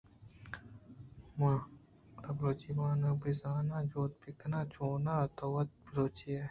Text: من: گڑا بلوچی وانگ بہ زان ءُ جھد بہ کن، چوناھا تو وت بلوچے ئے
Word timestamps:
من: 1.37 1.55
گڑا 2.13 2.31
بلوچی 2.37 2.69
وانگ 2.77 3.05
بہ 3.19 3.29
زان 3.39 3.67
ءُ 3.77 3.89
جھد 3.91 4.11
بہ 4.21 4.29
کن، 4.39 4.53
چوناھا 4.73 5.25
تو 5.37 5.45
وت 5.53 5.69
بلوچے 5.85 6.29
ئے 6.33 6.39